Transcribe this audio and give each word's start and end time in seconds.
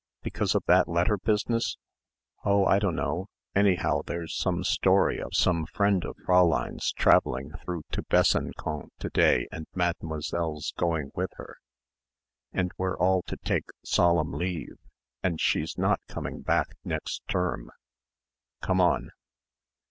"Because 0.23 0.55
of 0.55 0.63
that 0.65 0.87
letter 0.89 1.15
business?" 1.15 1.77
"Oh, 2.43 2.65
I 2.65 2.79
dunno. 2.79 3.27
Anyhow 3.55 4.01
there's 4.03 4.35
some 4.35 4.63
story 4.63 5.19
of 5.21 5.35
some 5.35 5.67
friend 5.67 6.03
of 6.05 6.15
Fräulein's 6.25 6.91
travelling 6.93 7.51
through 7.63 7.83
to 7.91 8.01
Besançon 8.01 8.87
to 8.97 9.09
day 9.09 9.47
and 9.51 9.67
Mademoiselle's 9.75 10.73
going 10.75 11.11
with 11.13 11.29
her 11.35 11.57
and 12.51 12.71
we're 12.79 12.97
all 12.97 13.21
to 13.27 13.37
take 13.45 13.65
solemn 13.85 14.31
leave 14.33 14.77
and 15.21 15.39
she's 15.39 15.77
not 15.77 16.01
coming 16.07 16.41
back 16.41 16.69
next 16.83 17.21
term. 17.27 17.69
Come 18.63 18.81
on." 18.81 19.11